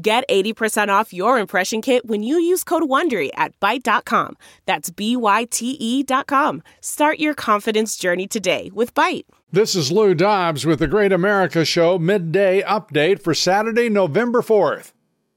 [0.00, 4.36] Get 80% off your impression kit when you use code WONDERY at Byte.com.
[4.64, 6.62] That's B-Y-T-E dot com.
[6.80, 9.24] Start your confidence journey today with Byte.
[9.50, 14.92] This is Lou Dobbs with the Great America Show midday update for Saturday, November 4th.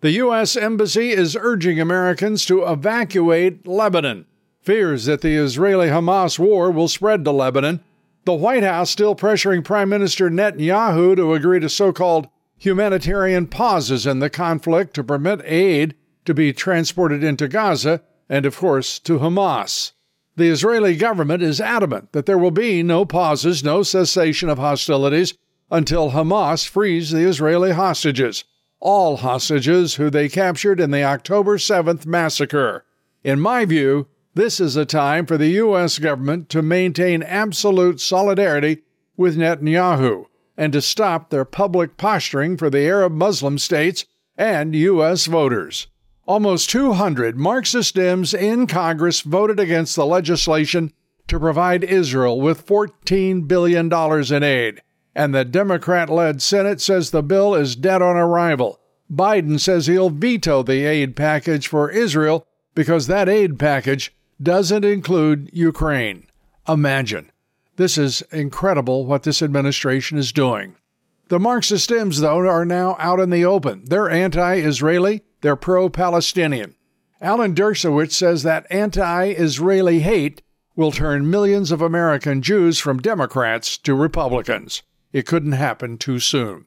[0.00, 0.56] The U.S.
[0.56, 4.24] Embassy is urging Americans to evacuate Lebanon.
[4.62, 7.84] Fears that the Israeli Hamas war will spread to Lebanon.
[8.24, 12.28] The White House still pressuring Prime Minister Netanyahu to agree to so called
[12.58, 18.56] humanitarian pauses in the conflict to permit aid to be transported into Gaza and, of
[18.56, 19.92] course, to Hamas.
[20.36, 25.34] The Israeli government is adamant that there will be no pauses, no cessation of hostilities
[25.70, 28.44] until Hamas frees the Israeli hostages,
[28.80, 32.84] all hostages who they captured in the October 7th massacre.
[33.24, 35.98] In my view, this is a time for the U.S.
[35.98, 38.82] government to maintain absolute solidarity
[39.16, 40.26] with Netanyahu
[40.56, 45.26] and to stop their public posturing for the Arab Muslim states and U.S.
[45.26, 45.86] voters.
[46.26, 50.92] Almost 200 Marxist Dems in Congress voted against the legislation
[51.28, 54.82] to provide Israel with $14 billion in aid,
[55.14, 58.80] and the Democrat led Senate says the bill is dead on arrival.
[59.12, 65.50] Biden says he'll veto the aid package for Israel because that aid package doesn't include
[65.52, 66.26] Ukraine.
[66.68, 67.30] Imagine.
[67.76, 70.76] This is incredible what this administration is doing.
[71.28, 73.84] The Marxist Dems, though, are now out in the open.
[73.84, 76.74] They're anti Israeli, they're pro Palestinian.
[77.20, 80.40] Alan Dershowitz says that anti Israeli hate
[80.74, 84.82] will turn millions of American Jews from Democrats to Republicans.
[85.12, 86.64] It couldn't happen too soon.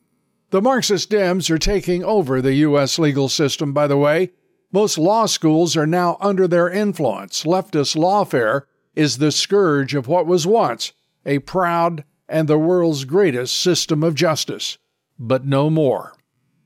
[0.51, 2.99] The Marxist Dems are taking over the U.S.
[2.99, 4.31] legal system, by the way.
[4.71, 7.45] Most law schools are now under their influence.
[7.45, 8.63] Leftist lawfare
[8.95, 10.91] is the scourge of what was once
[11.25, 14.77] a proud and the world's greatest system of justice,
[15.17, 16.13] but no more.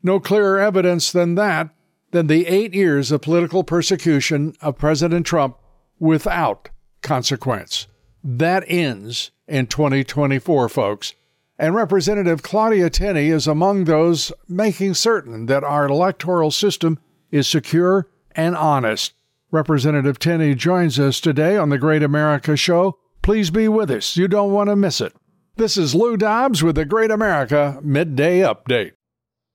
[0.02, 1.69] No clearer evidence than that
[2.12, 5.58] than the eight years of political persecution of President Trump
[6.00, 6.69] without
[7.02, 7.88] consequence.
[8.24, 11.14] That ends in 2024, folks.
[11.58, 17.00] And Representative Claudia Tenney is among those making certain that our electoral system
[17.31, 19.14] is secure and honest.
[19.52, 24.17] Representative Tenney joins us today on the Great America Show Please be with us.
[24.17, 25.13] You don't want to miss it.
[25.56, 28.91] This is Lou Dobbs with the Great America Midday Update.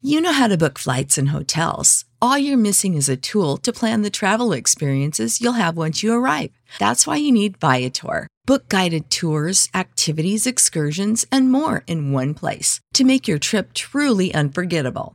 [0.00, 2.06] You know how to book flights and hotels.
[2.22, 6.14] All you're missing is a tool to plan the travel experiences you'll have once you
[6.14, 6.50] arrive.
[6.78, 8.26] That's why you need Viator.
[8.46, 14.32] Book guided tours, activities, excursions, and more in one place to make your trip truly
[14.32, 15.14] unforgettable.